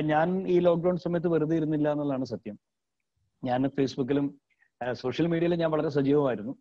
ഞാൻ 0.00 0.48
ഈ 0.48 0.58
ലോക്ക്ഡൌൺ 0.58 0.96
സമയത്ത് 0.96 1.28
വെറുതെ 1.28 1.56
ഇരുന്നില്ല 1.56 1.92
എന്നുള്ളതാണ് 1.92 2.24
സത്യം. 2.24 2.58
ഞാൻ 3.44 3.68
ഫേസ്ബുക്കിലും 3.68 4.40
സോഷ്യൽ 4.92 5.26
മീഡിയയിലും 5.26 5.58
ഞാൻ 5.58 5.70
വളരെ 5.70 5.88
സജീവമായിരുന്നു. 5.88 6.52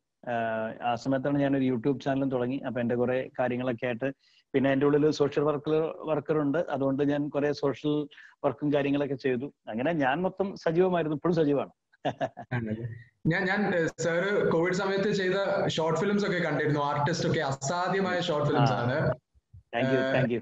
ആ 0.83 0.95
സമയത്താണ് 0.95 1.39
ഞാൻ 1.39 1.57
ഒരു 1.57 1.63
യൂട്യൂബ് 1.63 2.01
ചാനലും 2.01 2.31
തുടങ്ങി. 2.31 2.57
അപ്പൊ 2.57 2.81
എന്റെ 2.81 2.95
കുറെ 2.95 3.29
കാര്യങ്ങളൊക്കെ 3.39 3.85
ആയിട്ട് 3.85 4.13
പിന്നെ 4.53 4.71
എന്റെ 4.71 4.85
ഉള്ളിൽ 4.85 5.11
സോഷ്യൽ 5.11 5.43
വർക്കർ 5.43 5.95
വർക്കർ 5.99 6.37
ഉണ്ട് 6.37 6.57
അതുകൊണ്ട് 6.57 7.03
ഞാൻ 7.03 7.29
കുറെ 7.29 7.51
സോഷ്യൽ 7.51 8.07
വർക്കും 8.45 8.73
കാര്യങ്ങളൊക്കെ 8.73 9.15
ചെയ്തു. 9.15 9.53
അങ്ങനെ 9.67 9.91
ഞാൻ 9.91 10.21
മൊത്തം 10.21 10.55
സജീവമായിരുന്നു. 10.55 11.15
ഇപ്പോഴും 11.15 11.35
സജീവമാണ്. 11.35 11.71
ഞാൻ 13.27 13.43
ഞാൻ 13.45 13.87
സാറ് 13.87 14.51
കോവിഡ് 14.51 14.73
സമയത്ത് 14.73 15.09
ചെയ്ത 15.11 15.67
ഷോർട്ട് 15.67 15.99
ഫിലിംസ് 15.99 16.25
ഒക്കെ 16.25 16.39
കണ്ടിരുന്നു. 16.39 16.79
ആർട്ടിസ്റ്റ് 16.79 17.29
ഒക്കെ 17.29 17.39
അസാധ്യമായ 17.39 18.21
ഷോർട്ട് 18.21 18.47
ഫിലിംസ് 18.49 18.71
ആണ്. 18.71 19.13
Thank 19.75 19.93
you 19.95 19.99
thank 20.15 20.33
you. 20.33 20.41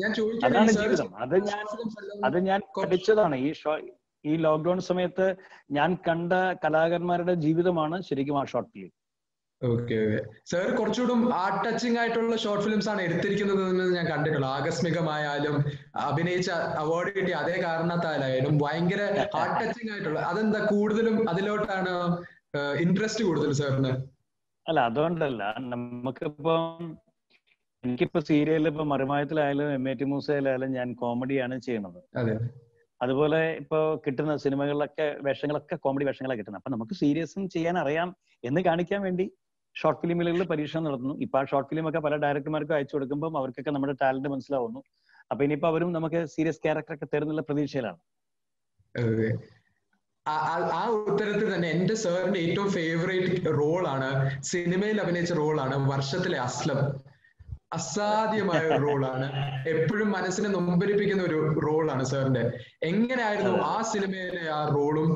ഞാൻ 0.00 0.10
അതാണ് 0.44 0.70
ജീവിതം. 0.74 1.08
അത് 1.16 1.34
ഞാൻ 1.48 1.64
അത് 2.24 2.38
ഞാൻ 2.46 2.60
പഠിച്ചതാണ്. 2.76 3.36
ഈ 3.46 3.50
ഷോ 3.54 3.72
ഈ 4.24 4.32
ലോക്ക്ഡൌൺ 4.36 4.78
സമയത്ത് 4.88 5.26
ഞാൻ 5.70 5.90
കണ്ട 6.06 6.32
കലാകാരന്മാരുടെ 6.64 7.34
ജീവിതമാണ് 7.44 7.96
ശരിക്കും 8.08 8.38
ആ 8.40 8.44
short 8.44 8.72
film 8.72 8.90
okay 9.62 9.96
okay 10.02 10.20
sir 10.50 10.66
കുറച്ചുകൂടും 10.76 11.20
art 11.38 11.62
touching 11.64 11.98
ആയിട്ടുള്ള 11.98 12.36
ഷോർട്ട് 12.36 12.64
ഫിലിംസ് 12.64 12.88
ആണ് 12.88 13.00
എടുത്തിരിക്കുന്നത് 13.02 13.64
ഞാൻ 13.96 14.06
കണ്ടിട്ടുള്ളൂ 14.06 14.48
ആകസ്മികമായാലും 14.50 15.56
അഭിനയിച്ച 16.04 16.50
അവാർഡ് 16.82 17.12
കിട്ടിയ 17.16 17.34
അതേ 17.34 17.56
കാരണത്താലായാലും 17.62 18.54
ഭയങ്കര 18.58 19.02
ഹാർട്ട് 19.34 19.58
ടച്ചിങ് 19.60 19.92
ആയിട്ടുള്ള 19.92 20.22
അതെന്താ 20.30 20.62
കൂടുതലും 20.72 21.18
അതിലോട്ടാണ് 21.30 21.92
ഇൻട്രസ്റ്റ് 22.84 23.24
കൂടുതൽ 23.24 23.52
സാറിന് 23.60 23.92
അല്ല 24.66 24.80
അതുകൊണ്ടല്ല. 24.88 25.42
നമുക്കിപ്പം 25.70 26.64
എനിക്കിപ്പോ 27.84 28.20
സീരിയലിൽ 28.20 28.68
ഇപ്പൊ 28.68 28.84
മറുമായത്തിലായാലും 28.84 29.68
എം 29.74 29.84
എ 29.88 29.94
ടി 29.94 30.04
മൂസയിലായാലും 30.04 30.70
ഞാൻ 30.72 30.88
കോമഡിയാണ് 31.02 31.56
ചെയ്യുന്നത്. 31.66 32.00
അതെ. 32.20 32.34
അതുപോലെ 33.00 33.40
ഇപ്പൊ 33.60 33.78
കിട്ടുന്ന 34.04 34.32
സിനിമകളിലൊക്കെ 34.36 35.06
വേഷങ്ങളൊക്കെ 35.26 35.76
കോമഡി 35.84 36.04
വേഷങ്ങളാണ് 36.04 36.38
കിട്ടുന്നത് 36.40 36.60
അപ്പൊ 36.60 36.72
നമുക്ക് 36.74 36.94
സീരിയസും 36.94 37.44
ചെയ്യാൻ 37.48 37.76
അറിയാം 37.78 38.08
എന്ന് 38.44 38.60
കാണിക്കാൻ 38.68 39.00
വേണ്ടി 39.02 39.26
ഷോർട്ട് 39.76 40.00
ഫിലിമുകളിൽ 40.02 40.44
പരീക്ഷണം 40.52 40.84
നടത്തുന്നു. 40.84 41.14
ഇപ്പൊ 41.24 41.38
ആ 41.40 41.44
ഷോർട്ട് 41.44 41.68
ഫിലിം 41.70 41.86
ഒക്കെ 41.88 42.00
പല 42.06 42.14
ഡയറക്ടർമാർക്കും 42.16 42.74
അയച്ചു 42.74 42.94
കൊടുക്കുമ്പോൾ 42.96 43.38
അവർക്കൊക്കെ 43.38 43.70
നമ്മുടെ 43.70 43.94
ടാലന്റ് 44.02 44.28
മനസ്സിലാവുന്നു. 44.28 44.80
അപ്പൊ 45.30 45.44
ഇനിയിപ്പോ 45.44 45.68
അവരും 45.68 45.90
നമുക്ക് 45.92 46.20
സീരിയസ് 46.34 46.60
ക്യാരക്ടർ 46.64 46.94
ഒക്കെ 46.94 47.06
തരുന്നുള്ള 47.14 47.40
പ്രതീക്ഷയിലാണ്. 47.40 48.00
ആ 50.26 50.80
ഉത്തരത്തിൽ 51.10 51.46
തന്നെ 51.54 51.68
എന്റെ 51.70 51.94
സാറിന്റെ 51.94 52.40
ഏറ്റവും 52.40 52.68
ഫേവറേറ്റ് 52.72 53.52
റോളാണ് 53.60 54.08
സിനിമയിൽ 54.42 55.00
അഭിനയിച്ച 55.00 55.32
റോളാണ് 55.32 55.76
വർഷത്തിലെ 55.92 56.38
അസ്ലം. 56.38 56.80
അസാധ്യമായ 57.72 58.60
ഒരു 58.66 58.82
റോളാണ്. 58.82 59.26
എപ്പോഴും 59.68 60.10
മനസ്സിനെ 60.10 60.48
നൊമ്പരിപ്പിക്കുന്ന 60.48 61.22
ഒരു 61.22 61.60
റോളാണ് 61.66 62.04
സാറിന്റെ 62.04 62.42
എങ്ങനെയായിരുന്നു 62.82 63.58
ആ 63.58 63.82
സിനിമയിലെ 63.82 64.50
ആ 64.50 64.68
റോളും? 64.68 65.10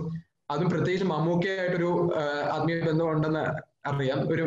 അതും 0.50 0.70
പ്രത്യേകിച്ച് 0.70 1.06
മമ്മൂക്കയായിട്ടൊരു 1.06 1.90
ആത്മീയ 2.52 2.80
ബന്ധം 2.80 3.10
ഉണ്ടെന്ന് 3.10 3.44
അറിയാം. 3.88 4.18
ഒരു 4.32 4.44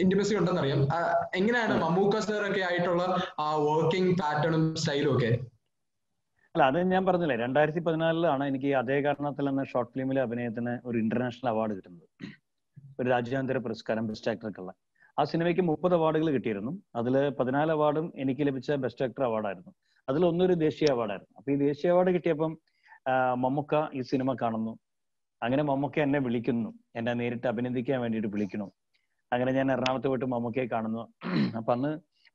ഇന്റിമസി 0.00 0.34
ഉണ്ടെന്ന് 0.34 0.60
അറിയാം. 0.60 0.80
ആ, 0.94 0.98
എങ്ങനെയാണ് 1.36 1.82
മമ്മൂക്ക 1.82 2.18
സാർ 2.18 2.50
ഒക്കെ 2.50 2.60
ആയിട്ടുള്ള 2.60 3.02
ആ 3.40 3.54
വർക്കിംഗ് 3.54 4.12
പാറ്റേണും 4.18 4.76
സ്റ്റൈലും 4.76 5.16
ഒക്കെ? 5.16 5.30
അല്ല 6.54 6.62
അത് 6.64 6.92
ഞാൻ 6.92 7.06
പറഞ്ഞില്ലേ 7.06 7.36
രണ്ടായിരത്തി 7.36 7.80
പതിനാലിലാണ് 7.80 8.44
എനിക്ക് 8.44 8.74
അതേ 8.74 9.02
കാരണത്തിൽ 9.02 9.48
എന്ന 9.48 9.64
ഷോർട്ട് 9.64 9.92
ഫിലിമിലെ 9.92 10.20
അഭിനയത്തിന് 10.20 10.78
ഒരു 10.84 10.98
ഇന്റർനാഷണൽ 10.98 11.48
അവാർഡ് 11.48 11.74
കിട്ടുന്നത്. 11.76 12.06
ഒരു 13.00 13.08
രാജ്യാന്തര 13.08 13.58
പുരസ്കാരം 13.58 14.06
ബെസ്റ്റ് 14.06 14.30
ആക്ടർക്കുള്ള 14.30 14.72
ആ 15.18 15.24
സിനിമയ്ക്ക് 15.24 15.60
മുപ്പത് 15.60 15.94
അവാർഡുകൾ 15.94 16.28
കിട്ടിയിരുന്നു. 16.30 16.82
അതിൽ 16.96 17.28
പതിനാല് 17.38 17.70
അവാർഡും 17.72 18.12
എനിക്ക് 18.16 18.46
ലഭിച്ച 18.48 18.72
ബെസ്റ്റ് 18.72 19.04
ആക്ടർ 19.04 19.24
അവാർഡായിരുന്നു 19.24 19.72
അതിൽ 20.08 20.26
ഒന്നൊരു 20.26 20.54
ദേശീയ 20.54 20.88
അവാർഡായിരുന്നു. 20.92 21.34
അപ്പൊ 21.38 21.52
ഈ 21.52 21.56
ദേശീയ 21.56 21.90
അവാർഡ് 21.90 22.10
കിട്ടിയപ്പം 22.10 22.52
മമ്മുക്ക 23.42 23.74
ഈ 23.94 24.00
സിനിമ 24.00 24.34
കാണുന്നു. 24.42 24.72
അങ്ങനെ 25.42 25.62
മമ്മൂക്ക 25.62 25.98
എന്നെ 26.00 26.18
വിളിക്കുന്നു. 26.18 26.70
എന്നെ 26.96 27.12
നേരിട്ട് 27.14 27.46
അഭിനന്ദിക്കാൻ 27.46 28.00
വേണ്ടിയിട്ട് 28.00 28.28
വിളിക്കുന്നു. 28.28 28.72
അങ്ങനെ 29.32 29.52
ഞാൻ 29.52 29.72
എറണാകുളത്ത് 29.72 30.08
പോയിട്ട് 30.08 30.26
മമ്മൂക്കയെ 30.26 30.66
കാണുന്നു. 30.66 31.02
അപ്പൊ 31.58 31.72
അന്ന് 31.72 31.90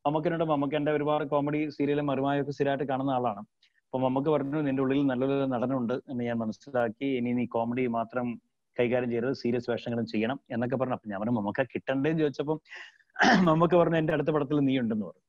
മമ്മൂക്കനോട് 0.08 0.44
മമ്മൂക്കന്റെ 0.44 0.92
ഒരുപാട് 0.92 1.24
കോമഡി 1.26 1.70
സീരിയലും 1.70 2.06
മറുമായൊക്കെ 2.06 2.52
സ്ഥിരമായിട്ട് 2.52 2.84
കാണുന്ന 2.84 3.12
ആളാണ്. 3.12 3.42
അപ്പൊ 3.86 4.00
മമ്മൂക്ക 4.00 4.30
പറഞ്ഞു 4.30 4.60
നിന്റെ 4.62 4.82
ഉള്ളിൽ 4.82 5.08
നല്ലൊരു 5.08 5.46
നടനുണ്ട് 5.46 5.94
എന്ന് 5.94 6.24
ഞാൻ 6.24 6.38
മനസ്സിലാക്കി. 6.38 7.06
ഇനി 7.06 7.32
നീ 7.34 7.46
കോമഡി 7.46 7.88
മാത്രം 7.88 8.28
കൈകാര്യം 8.78 9.10
ചെയ്യരുത് 9.12 9.36
സീരിയസ് 9.44 9.70
വേഷങ്ങളും 9.72 10.06
ചെയ്യണം 10.14 10.38
എന്നൊക്കെ 10.56 10.78
പറഞ്ഞു. 10.82 10.96
അപ്പൊ 10.98 11.10
ഞാൻ 11.12 11.20
മമ്മക്ക 11.20 11.38
മമ്മൂക്ക 11.38 11.64
കിട്ടണ്ടേന്ന് 11.74 12.22
ചോദിച്ചപ്പം 12.24 12.60
മമ്മക്ക 13.50 13.74
പറഞ്ഞു 13.82 13.98
എന്റെ 14.02 14.14
അടുത്ത 14.16 14.32
പടത്തിൽ 14.36 14.58
നീ 14.70 14.74
ഉണ്ടെന്ന് 14.82 15.06
പറഞ്ഞു. 15.08 15.22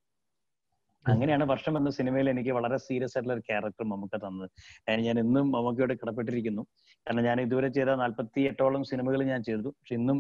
അങ്ങനെയാണ് 1.07 1.45
വർഷം 1.51 1.75
എന്ന 1.79 1.91
സിനിമയിൽ 1.99 2.27
എനിക്ക് 2.33 2.53
വളരെ 2.59 2.77
സീരിയസ് 2.87 3.15
ആയിട്ടുള്ള 3.17 3.34
ഒരു 3.37 3.43
ക്യാരക്ടർ 3.49 3.84
മമ്മക്ക 3.93 4.17
തന്നത്. 4.25 4.49
ഞാൻ 4.89 4.99
ഞാൻ 5.09 5.17
ഇന്നും 5.25 5.47
മമ്മൂക്കയോട് 5.57 5.95
കടപ്പെട്ടിരിക്കുന്നു 6.01 6.62
കാരണം 7.07 7.25
ഞാൻ 7.29 7.41
ഇതുവരെ 7.47 7.69
ചെയ്ത 7.77 7.91
നാൽപ്പത്തി 8.03 8.43
എട്ടോളം 8.53 8.84
സിനിമകൾ 8.93 9.21
ഞാൻ 9.33 9.43
ചെയ്തു. 9.51 9.69
പക്ഷെ 9.78 9.95
ഇന്നും 10.01 10.19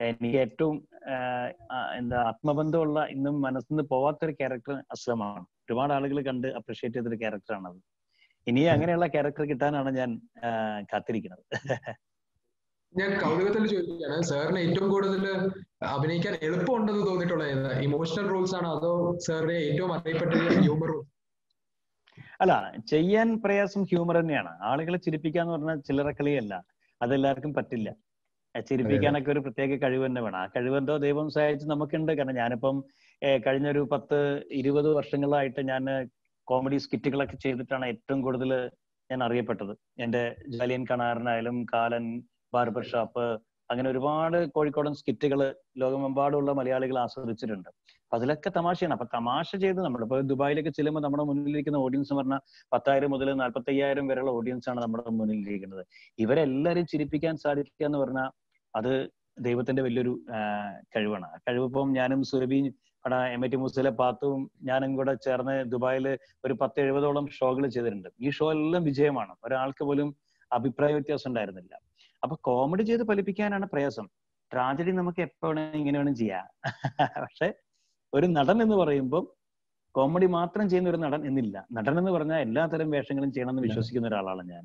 എനിക്ക് 0.00 0.38
ഏറ്റവും 0.44 0.76
എന്താ 1.98 2.18
ആത്മബന്ധമുള്ള 2.30 3.00
ഇന്നും 3.14 3.36
മനസ്സിൽ 3.46 3.72
നിന്ന് 3.74 3.84
പോവാത്തൊരു 3.92 4.32
ക്യാരക്ടർ 4.40 4.74
അസ്ലമാണ് 4.94 5.42
ഒരുപാട് 5.66 5.92
ആളുകൾ 5.96 6.18
കണ്ട് 6.28 6.48
അപ്രീഷിയേറ്റ് 6.60 6.96
ചെയ്തൊരു 6.98 7.18
ക്യാരക്ടറാണ് 7.22 7.68
അത് 7.70 7.80
ഇനി 8.46 8.62
അങ്ങനെയുള്ള 8.74 9.06
ക്യാരക്ടർ 9.14 9.44
കിട്ടാനാണ് 9.52 9.90
ഞാൻ 10.00 10.10
കാത്തിരിക്കുന്നത്. 10.92 11.44
ഞാൻ 12.94 13.10
കൗതുകത്തിൽ 13.22 13.64
ചോദിക്കുകയാണ് 13.66 14.22
സാറിന് 14.22 14.58
ഏറ്റവും 14.58 14.88
കൂടുതൽ 14.90 15.24
അഭിനയിക്കാൻ 15.94 16.34
എളുപ്പമുണ്ടെന്ന് 16.46 17.02
തോന്നിയിട്ടുള്ള 17.06 17.44
ഇമോഷണൽ 17.86 18.26
റോൾസ് 18.28 18.54
ആണോ 18.54 18.70
അതോ 18.78 18.92
സാറിന്റെ 19.26 19.56
ഏറ്റവും 19.66 19.92
അറിയപ്പെട്ട 19.96 20.32
ഹ്യൂമർ 20.64 20.90
റോൾ 20.92 21.04
അല്ല 22.40 22.54
ചെയ്യാൻ 22.92 23.28
പ്രയാസം 23.44 23.82
ഹ്യൂമർ 23.82 24.16
തന്നെയാണ്. 24.20 24.50
ആളുകളെ 24.62 24.98
ചിരിപ്പിക്കാന്ന് 24.98 25.52
പറഞ്ഞാൽ 25.52 25.78
ചില്ലറ 25.88 26.10
കളിയല്ല. 26.10 26.54
അതെല്ലാവർക്കും 27.00 27.52
പറ്റില്ല. 27.54 27.88
ചിരിപ്പിക്കാനൊക്കെ 28.54 29.30
ഒരു 29.30 29.40
പ്രത്യേക 29.46 29.76
കഴിവ് 29.82 30.04
തന്നെ 30.06 30.20
വേണം. 30.26 30.38
ആ 30.38 30.46
കഴിവ് 30.56 30.76
എന്തോ 30.76 30.94
ദൈവം 31.06 31.26
സഹായിച്ച് 31.30 31.66
നമുക്കുണ്ട്. 31.66 32.12
കാരണം 32.12 32.36
ഞാനിപ്പം 32.42 32.76
കഴിഞ്ഞ 33.46 33.66
ഒരു 33.74 33.82
പത്ത് 33.92 34.18
ഇരുപത് 34.60 34.88
വർഷങ്ങളായിട്ട് 34.98 35.60
ഞാൻ 35.72 35.84
കോമഡി 36.48 36.76
സ്കിറ്റുകളൊക്കെ 36.76 37.36
ചെയ്തിട്ടാണ് 37.36 37.86
ഏറ്റവും 37.86 38.20
കൂടുതൽ 38.22 38.50
ഞാൻ 39.10 39.20
അറിയപ്പെട്ടത്. 39.26 39.74
എന്റെ 40.04 40.22
ജാലിയൻ 40.56 40.84
കണാറിനായാലും 40.90 41.58
കാലൻ 41.74 42.06
ബാർബർ 42.52 42.84
ഷാപ്പ് 42.92 43.26
അങ്ങനെ 43.70 43.88
ഒരുപാട് 43.90 44.38
കോഴിക്കോടൻ 44.54 44.94
സ്കിറ്റുകൾ 44.94 45.40
ലോകമെമ്പാടുമുള്ള 45.82 46.52
മലയാളികൾ 46.52 46.98
ആസ്വദിച്ചിട്ടുണ്ട്. 46.98 47.70
അതിലൊക്കെ 48.12 48.50
തമാശയാണ്. 48.56 48.94
അപ്പൊ 48.96 49.06
തമാശ 49.14 49.48
ചെയ്ത് 49.64 49.80
നമ്മളിപ്പോ 49.86 50.20
ദുബായിലൊക്കെ 50.32 50.70
ചെല്ലുമ്പോൾ 50.70 51.00
നമ്മുടെ 51.00 51.24
മുന്നിലിരിക്കുന്ന 51.30 51.78
ഓഡിയൻസ് 51.86 52.10
എന്ന് 52.12 52.22
പറഞ്ഞാൽ 52.22 52.42
പത്തായിരം 52.72 53.10
മുതൽ 53.14 53.28
നാൽപ്പത്തി 53.42 53.70
അയ്യായിരം 53.70 54.06
വരെയുള്ള 54.10 54.30
ഓഡിയൻസ് 54.30 54.68
ആണ് 54.70 54.80
നമ്മുടെ 54.80 55.04
മുന്നിലിരിക്കുന്നത്. 55.20 55.82
ഇവരെല്ലാരും 56.24 56.86
ചിരിപ്പിക്കാൻ 56.92 57.36
സാധിക്കുക 57.44 57.86
എന്ന് 57.86 57.98
പറഞ്ഞാൽ 57.98 58.28
അത് 58.74 58.92
ദൈവത്തിന്റെ 59.46 59.82
വലിയൊരു 59.86 60.12
കഴിവാണ്. 60.94 61.26
ആ 61.34 61.38
കഴിവ് 61.48 61.64
ഇപ്പം 61.70 61.88
ഞാനും 61.98 62.20
സുരഭിയും 62.30 62.68
അവിടെ 63.04 63.18
എം 63.34 63.42
എ 63.46 63.48
ടി 63.48 63.56
മൂസയിലെ 63.62 63.90
പാത്തും 63.98 64.38
ഞാനും 64.68 64.92
കൂടെ 64.98 65.12
ചേർന്ന് 65.26 65.54
ദുബായിൽ 65.72 66.06
ഒരു 66.44 66.54
പത്ത് 66.62 66.78
എഴുപതോളം 66.84 67.26
ഷോകൾ 67.38 67.64
ചെയ്തിട്ടുണ്ട്. 67.74 68.08
ഈ 68.26 68.30
ഷോ 68.38 68.46
എല്ലാം 68.54 68.84
വിജയമാണ്. 68.90 69.34
ഒരാൾക്ക് 69.46 69.82
പോലും 69.88 70.08
അഭിപ്രായ 70.50 70.92
വ്യത്യാസം 70.96 71.28
ഉണ്ടായിരുന്നില്ല. 71.30 71.74
അപ്പൊ 72.26 72.36
കോമഡി 72.48 72.84
ചെയ്ത് 72.90 73.04
ഫലിപ്പിക്കാനാണ് 73.10 73.66
പ്രയാസം. 73.72 74.06
ട്രാജഡി 74.52 74.92
നമുക്ക് 75.00 75.20
എപ്പോ 75.28 75.46
വേണമെങ്കിൽ 75.48 75.80
ഇങ്ങനെ 75.82 75.98
വേണം 76.00 76.14
ചെയ്യാം. 76.20 76.46
പക്ഷെ 77.24 77.48
ഒരു 78.12 78.26
നടൻ 78.36 78.58
എന്ന് 78.64 78.76
പറയുമ്പോൾ 78.82 79.22
കോമഡി 79.94 80.26
മാത്രം 80.38 80.64
ചെയ്യുന്ന 80.70 80.88
ഒരു 80.92 81.00
നടൻ 81.04 81.20
എന്നില്ല. 81.28 81.56
നടൻ 81.76 81.94
എന്ന് 82.00 82.12
പറഞ്ഞാൽ 82.16 82.40
എല്ലാത്തരം 82.46 82.88
വേഷങ്ങളും 82.94 83.30
ചെയ്യണമെന്ന് 83.34 83.62
വിശ്വസിക്കുന്ന 83.66 84.08
ഒരാളാണ് 84.10 84.42
ഞാൻ. 84.52 84.64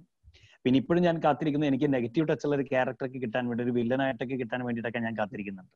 പിന്നെ 0.63 0.77
ഇപ്പോഴും 0.81 1.01
ഞാൻ 1.07 1.15
കാത്തിരിക്കുന്നത് 1.23 1.69
എനിക്ക് 1.71 1.87
നെഗറ്റീവ് 1.93 2.25
ടച്ച് 2.29 2.45
ഉള്ള 2.47 2.55
ഒരു 2.57 2.65
ക്യാരക്ടറൊക്കെ 2.71 3.19
കിട്ടാൻ 3.23 3.43
വേണ്ടി 3.49 3.63
ഒരു 3.65 3.73
വില്ലനായിട്ടൊക്കെ 3.77 4.35
കിട്ടാൻ 4.41 4.61
വേണ്ടിയിട്ടൊക്കെ 4.65 5.01
ഞാൻ 5.05 5.15
കാത്തിരിക്കുന്നുണ്ട്. 5.19 5.73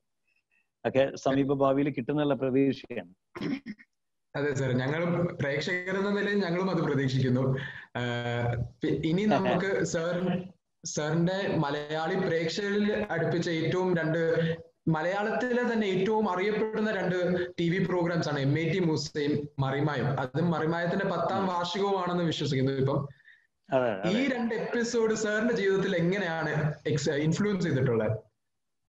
ഒക്കെ 0.85 1.03
സമീപ 1.23 1.53
ഭാവിയിൽ 1.61 1.89
കിട്ടുന്നുള്ള 1.97 2.35
പ്രതീക്ഷയാണ്. 2.43 3.13
അതെ 4.35 4.49
സാർ 4.59 4.71
ഞങ്ങളും 4.81 5.11
പ്രേക്ഷകർ 5.41 5.95
എന്ന 5.99 6.09
നിലയിൽ 6.17 6.39
ഞങ്ങളും 6.45 6.69
അത് 6.73 6.81
പ്രതീക്ഷിക്കുന്നു. 6.87 7.43
ഇനി 9.11 9.23
നമുക്ക് 9.35 9.71
സാർ 9.93 10.15
സാറിന്റെ 10.93 11.37
മലയാളി 11.63 12.15
പ്രേക്ഷകരിൽ 12.25 12.85
അടുപ്പിച്ച 13.13 13.47
ഏറ്റവും 13.59 13.89
രണ്ട് 13.99 14.21
മലയാളത്തിലെ 14.95 15.63
തന്നെ 15.71 15.85
ഏറ്റവും 15.93 16.25
അറിയപ്പെടുന്ന 16.31 16.89
രണ്ട് 16.97 17.17
ടി 17.59 17.67
വി 17.69 17.79
പ്രോഗ്രാംസ് 17.85 18.29
ആണ് 18.31 18.39
എം 18.39 18.53
എ 18.59 18.65
ടി 18.73 18.79
മൂസയും 18.79 19.33
മറിമായും. 19.63 20.07
അതും 20.21 20.47
മറിമായത്തിന്റെ 20.55 21.07
പത്താം 21.13 21.41
വാർഷികവുമാണെന്ന് 21.51 22.25
വിശ്വസിക്കുന്നു 22.31 22.73
ഇപ്പം. 22.83 22.99
ഈ 24.13 24.19
രണ്ട് 24.33 24.53
എപ്പിസോഡ് 24.55 25.13
സാറിന്റെ 25.23 25.55
ജീവിതത്തിൽ 25.61 25.93
എങ്ങനെയാണ് 26.01 26.51
ഇൻഫ്ലുവൻസ് 27.27 27.65
ചെയ്തിട്ടുള്ളത്? 27.67 28.11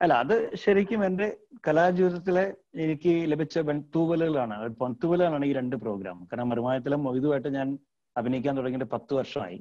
അല്ല 0.00 0.14
അത് 0.24 0.34
ശരിക്കും 0.62 1.02
എന്റെ 1.06 1.26
കലാജീവിതത്തിലെ 1.66 2.44
എനിക്ക് 2.84 3.12
ലഭിച്ച 3.32 3.58
വെൺതൂവലുകളാണ് 3.68 4.56
പൊൻതൂവലുകളാണ് 4.80 5.46
ഈ 5.50 5.52
രണ്ട് 5.60 5.76
പ്രോഗ്രാം 5.84 6.18
കാരണം 6.32 6.50
മറുമായത്തിലും 6.52 7.00
മൊയ്തുമായിട്ട് 7.06 7.52
ഞാൻ 7.58 7.70
അഭിനയിക്കാൻ 8.16 8.54
തുടങ്ങിയിട്ട് 8.58 8.90
പത്ത് 8.96 9.14
വർഷമായി. 9.14 9.58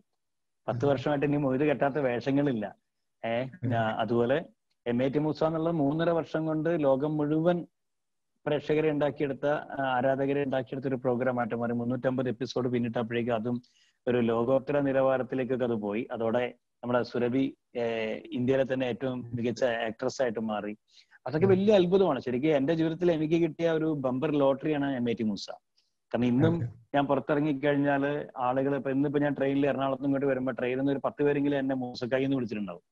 പത്ത് 0.67 0.85
വർഷമായിട്ട് 0.85 1.25
ഇനി 1.25 1.37
മൊയ്ത് 1.37 1.63
കെട്ടാത്ത 1.69 1.97
വേഷങ്ങളില്ല. 2.07 2.65
ഏഹ് 3.23 3.47
അതുപോലെ 4.03 4.37
എം 4.85 5.03
എ 5.03 5.07
ടി 5.09 5.19
മൂസ 5.19 5.39
എന്നുള്ള 5.43 5.71
മൂന്നര 5.81 6.09
വർഷം 6.09 6.45
കൊണ്ട് 6.45 6.69
ലോകം 6.83 7.17
മുഴുവൻ 7.17 7.57
പ്രേക്ഷകരെ 8.45 8.89
ഉണ്ടാക്കിയെടുത്ത 8.91 9.45
ആരാധകരെ 9.93 10.41
ഉണ്ടാക്കിയെടുത്ത 10.43 10.87
ഒരു 10.87 10.99
പ്രോഗ്രാം 11.03 11.39
ആയിട്ട് 11.39 11.55
മാറി. 11.55 11.73
മുന്നൂറ്റമ്പത് 11.73 12.29
എപ്പിസോഡ് 12.29 12.69
പിന്നിട്ടപ്പോഴേക്കും 12.73 13.35
അതും 13.35 13.55
ഒരു 14.07 14.19
ലോകോത്തര 14.31 14.79
നിലവാരത്തിലേക്കൊക്കെ 14.79 15.65
അത് 15.65 15.77
പോയി. 15.85 16.07
അതോടെ 16.11 16.43
നമ്മുടെ 16.83 17.01
സുരഭി 17.03 17.43
ഇന്ത്യയിലെ 18.37 18.65
തന്നെ 18.73 18.85
ഏറ്റവും 18.85 19.19
മികച്ച 19.35 19.63
ആക്ട്രസ് 19.89 20.21
ആയിട്ട് 20.21 20.39
മാറി. 20.51 20.73
അതൊക്കെ 21.25 21.47
വലിയ 21.47 21.73
അത്ഭുതമാണ്. 21.79 22.19
ശരിക്കും 22.19 22.55
എന്റെ 22.55 22.73
ജീവിതത്തിൽ 22.73 23.11
എനിക്ക് 23.11 23.37
കിട്ടിയ 23.43 23.69
ഒരു 23.69 23.87
ബമ്പർ 24.05 24.31
ലോട്ടറിയാണ് 24.41 24.89
എം 24.95 25.09
എ 25.09 25.13
ടി 25.13 25.23
മൂസ. 25.23 25.47
കാരണം 26.15 26.29
ഇന്നും 26.33 26.53
ഞാൻ 26.95 27.03
പുറത്തിറങ്ങി 27.07 27.51
കഴിഞ്ഞാൽ 27.63 28.03
ആളുകൾ 28.47 28.73
ഇപ്പൊ 28.77 28.89
ഇന്നിപ്പോ 28.95 29.19
ഞാൻ 29.23 29.33
ട്രെയിനിൽ 29.37 29.65
എറണാകുളത്ത് 29.71 30.05
ഇങ്ങോട്ട് 30.07 30.27
വരുമ്പോൾ 30.29 30.53
ട്രെയിനിൽ 30.59 30.79
നിന്ന് 30.81 30.91
ഒരു 30.93 31.01
പത്ത് 31.05 31.21
പേരെങ്കിലും 31.25 31.57
എന്നെ 31.61 31.75
മൂസക്കായി 31.81 32.25
എന്ന് 32.27 32.37
വിളിച്ചിട്ടുണ്ടാവും. 32.37 32.83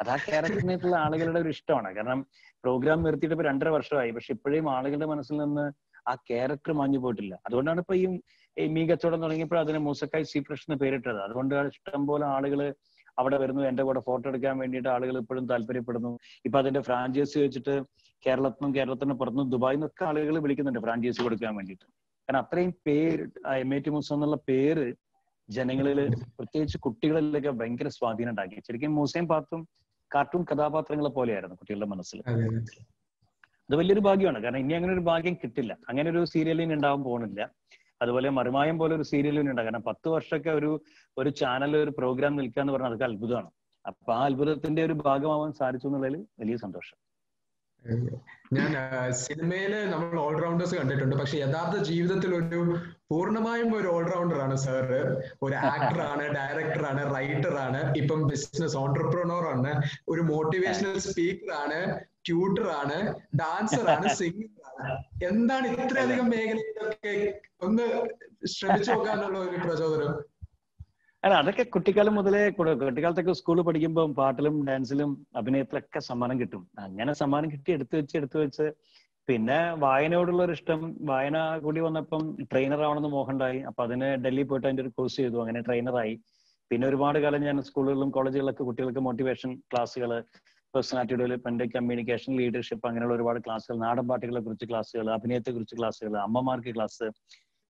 അത് 0.00 0.08
ആ 0.14 0.16
ക്യാരക്ടറിനായിട്ടുള്ള 0.26 0.96
ആളുകളുടെ 1.04 1.40
ഒരു 1.44 1.50
ഇഷ്ടമാണ്. 1.54 1.90
കാരണം 1.98 2.20
പ്രോഗ്രാം 2.64 2.98
നിർത്തിയിട്ട് 3.06 3.34
ഇപ്പൊ 3.36 3.46
രണ്ടര 3.48 3.68
വർഷമായി. 3.76 4.10
പക്ഷെ 4.16 4.30
ഇപ്പോഴും 4.36 4.68
ആളുകളുടെ 4.76 5.08
മനസ്സിൽ 5.12 5.36
നിന്ന് 5.42 5.64
ആ 6.10 6.14
ക്യാരക്ടർ 6.30 6.72
മാഞ്ഞു 6.80 6.98
പോയിട്ടില്ല. 7.04 7.34
അതുകൊണ്ടാണ് 7.46 7.80
ഇപ്പൊ 7.84 7.96
ഈ 8.02 8.66
മീ 8.74 8.82
കച്ചവടം 8.90 9.22
തുടങ്ങിയപ്പോൾ 9.24 9.60
അതിന് 9.64 9.80
മൂസക്കായ് 9.88 10.26
സി 10.32 10.40
ഫ്രഷ് 10.48 10.66
എന്ന് 10.68 10.78
പേരിട്ടത്. 10.82 11.20
അതുകൊണ്ട് 11.26 11.54
ഇഷ്ടം 11.74 12.04
പോലെ 12.10 12.26
ആളുകൾ 12.36 12.60
അവിടെ 13.20 13.36
വരുന്നു 13.42 13.62
എന്റെ 13.70 13.82
കൂടെ 13.88 14.00
ഫോട്ടോ 14.08 14.26
എടുക്കാൻ 14.32 14.56
വേണ്ടിയിട്ട് 14.62 14.90
ആളുകൾ 14.96 15.16
ഇപ്പോഴും 15.22 15.46
താല്പര്യപ്പെടുന്നു. 15.52 16.12
ഇപ്പൊ 16.48 16.58
അതിന്റെ 16.62 16.82
ഫ്രാഞ്ചൈസി 16.88 17.38
വെച്ചിട്ട് 17.44 17.76
കേരളത്തിനും 18.26 18.72
കേരളത്തിന് 18.78 19.16
പുറത്തുനിന്നും 19.22 19.54
ദുബായിൽ 19.54 19.80
നിന്നൊക്കെ 19.80 20.04
ആളുകൾ 20.10 20.36
വിളിക്കുന്നുണ്ട് 20.46 20.82
ഫ്രാഞ്ചൈസി 20.86 21.22
കൊടുക്കാൻ 21.26 21.54
വേണ്ടിയിട്ട്. 21.60 21.86
കാരണം 22.28 22.38
അത്രയും 22.38 22.74
പേര് 22.86 23.24
എം 23.56 23.74
എ 23.74 23.78
ടി 23.78 23.90
മൂസ 23.90 24.12
എന്നുള്ള 24.12 24.36
പേര് 24.48 24.84
ജനങ്ങളിൽ 25.48 25.98
പ്രത്യേകിച്ച് 26.38 26.78
കുട്ടികളിലൊക്കെ 26.78 27.50
ഭയങ്കര 27.50 27.88
സ്വാധീനം 27.88 28.30
ഉണ്ടാക്കി. 28.30 28.62
ശരിക്കും 28.66 28.94
മൂസയും 28.94 29.28
പാത്തും 29.28 29.60
കാർട്ടൂൺ 30.10 30.44
കഥാപാത്രങ്ങളെ 30.44 31.08
പോലെയായിരുന്നു 31.08 31.56
കുട്ടികളുടെ 31.56 31.86
മനസ്സിൽ 31.86 32.18
അതെ 32.26 32.46
അത്. 32.46 33.76
വലിയൊരു 33.76 34.00
ഭാഗ്യമാണ്. 34.00 34.42
കാരണം 34.42 34.58
ഇനി 34.58 34.72
അങ്ങനെ 34.72 34.92
ഒരു 34.92 35.00
ഭാഗ്യം 35.00 35.34
കിട്ടില്ല. 35.34 35.76
അങ്ങനെ 35.88 36.10
ഒരു 36.10 36.24
സീരിയലിന് 36.24 36.72
ഉണ്ടാവാൻ 36.72 37.04
പോകുന്നില്ല. 37.04 37.40
അതുപോലെ 38.02 38.28
മറുമായം 38.30 38.78
പോലെ 38.78 38.94
ഒരു 38.94 39.02
സീരിയലിന് 39.02 39.50
ഉണ്ടാകും. 39.50 39.66
കാരണം 39.66 39.82
പത്ത് 39.82 40.08
വർഷമൊക്കെ 40.08 40.50
ഒരു 40.50 40.70
ഒരു 41.16 41.30
ചാനൽ 41.30 41.76
ഒരു 41.76 41.90
പ്രോഗ്രാം 41.90 42.36
നിൽക്കുക 42.36 42.60
എന്ന് 42.60 42.72
പറഞ്ഞാൽ 42.72 42.88
അതൊക്കെ 42.88 43.04
അത്ഭുതമാണ്. 43.04 43.50
അപ്പൊ 43.84 44.12
ആ 44.14 44.24
അത്ഭുതത്തിന്റെ 44.24 44.84
ഒരു 44.84 44.92
ഭാഗമാവാൻ 45.04 45.52
സാധിച്ചു 45.52 45.88
എന്നുള്ളതിൽ 45.88 46.26
വലിയ 46.40 46.56
സന്തോഷം. 46.56 46.96
ഞാൻ 48.56 49.12
സിനിമയിൽ 49.22 49.72
നമ്മൾ 49.92 50.18
ഓൾറൗണ്ടേഴ്സ് 50.24 50.74
കണ്ടിട്ടുണ്ട്. 50.78 51.14
പക്ഷെ 51.20 51.36
യഥാർത്ഥ 51.44 51.76
ജീവിതത്തിൽ 51.88 52.30
ഒരു 52.38 52.60
പൂർണമായും 53.10 53.70
ഒരു 53.78 53.88
ഓൾറൗണ്ടർ 53.94 54.38
ആണ് 54.44 54.56
സാറ്. 54.64 55.00
ഒരു 55.44 55.56
ആക്ടർ 55.70 56.00
ആണ് 56.10 56.24
ഡയറക്ടർ 56.36 56.84
ആണ് 56.90 57.02
റൈറ്റർ 57.16 57.56
ആണ് 57.66 57.80
ഇപ്പം 58.00 58.20
ബിസിനസ് 58.30 58.76
ഓണ്ടർപ്രണോർ 58.82 59.46
ആണ് 59.54 59.72
ഒരു 60.14 60.24
മോട്ടിവേഷണൽ 60.30 60.98
സ്പീക്കർ 61.08 61.52
ആണ് 61.62 61.80
ട്യൂട്ടർ 62.28 62.68
ആണ് 62.80 62.98
ഡാൻസർ 63.40 63.88
ആണ് 63.96 64.06
സിംഗർ 64.20 64.62
ആണ്. 64.70 64.94
എന്താണ് 65.30 65.66
ഇത്രയധികം 65.82 66.28
മേഖലയിലൊക്കെ 66.34 67.14
ഒന്ന് 67.66 67.86
ശ്രമിച്ചു 68.54 68.90
നോക്കാനുള്ള 68.92 69.36
ഒരു 69.48 69.58
പ്രചോദനം? 69.66 70.14
അല്ല 71.24 71.34
അതൊക്കെ 71.42 71.64
കുട്ടിക്കാലം 71.74 72.14
മുതലേ 72.16 72.42
കൂടെ 72.56 72.72
കുട്ടിക്കാലത്തൊക്കെ 72.80 73.32
സ്കൂളിൽ 73.38 73.62
പഠിക്കുമ്പോൾ 73.68 74.08
പാട്ടിലും 74.18 74.56
ഡാൻസിലും 74.68 75.10
അഭിനയത്തിലൊക്കെ 75.40 76.00
സമ്മാനം 76.08 76.36
കിട്ടും. 76.40 76.62
അങ്ങനെ 76.84 77.12
സമ്മാനം 77.22 77.48
കിട്ടി 77.54 77.70
എടുത്തു 77.76 77.94
വെച്ച് 77.98 78.14
എടുത്തു 78.20 78.38
വെച്ച്. 78.42 78.66
പിന്നെ 79.28 79.58
വായനയോടുള്ള 79.84 80.40
ഒരു 80.46 80.54
ഇഷ്ടം 80.58 80.80
വായന 81.08 81.36
കൂടി 81.64 81.80
വന്നപ്പം 81.86 82.22
ട്രെയിനർ 82.50 82.80
ആവണമെന്ന് 82.86 83.10
മോഹമുണ്ടായി 83.14 83.60
അപ്പൊ 83.68 83.80
അതിന് 83.86 84.08
ഡൽഹി 84.24 84.44
പോയിട്ട് 84.50 84.66
അതിന്റെ 84.66 84.84
ഒരു 84.84 84.92
കോഴ്സ് 84.98 85.16
ചെയ്തു 85.16 85.38
അങ്ങനെ 85.44 85.60
ട്രെയിനറായി 85.68 86.14
പിന്നെ 86.70 86.84
ഒരുപാട് 86.88 87.18
കാലം 87.24 87.42
ഞാൻ 87.48 87.58
സ്കൂളുകളിലും 87.68 88.10
കോളേജുകളിലൊക്കെ 88.10 88.64
കുട്ടികൾക്ക് 88.64 89.02
മോട്ടിവേഷൻ 89.08 89.50
ക്ലാസ്സുകൾ 89.72 90.12
പേഴ്സണാലിറ്റി 90.74 91.14
ഡെവലപ്മെന്റ് 91.14 91.64
കമ്മ്യൂണിക്കേഷൻ 91.74 92.30
ലീഡർഷിപ്പ് 92.38 92.86
അങ്ങനെയുള്ള 92.88 93.14
ഒരുപാട് 93.14 93.38
ക്ലാസ്സുകൾ 93.46 93.76
നാടൻ 93.78 94.06
പാട്ടുകളെ 94.08 94.40
കുറിച്ച് 94.40 94.66
ക്ലാസ്സുകൾ 94.70 95.08
അഭിനയത്തെ 95.14 95.50
കുറിച്ച് 95.50 95.76
ക്ലാസ്സുകൾ 95.76 96.14
അമ്മമാർക്ക് 96.18 96.72
ക്ലാസ് 96.74 97.06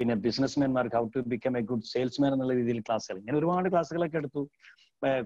പിന്നെ 0.01 0.15
ബിസിനസ്മാൻമാർക്ക് 0.25 0.97
how 0.97 1.05
to 1.17 1.21
become 1.33 1.55
a 1.59 1.63
good 1.63 1.89
salesman 1.93 2.33
എന്നുള്ള 2.33 2.55
രീതിയിൽ 2.55 2.81
ക്ലാസ്സുകൾ 2.81 3.19
ഇങ്ങനെ 3.19 3.39
ഒരുപാട് 3.39 3.69
ക്ലാസ്സുകളൊക്കെ 3.69 4.19
എടുത്തു. 4.19 4.43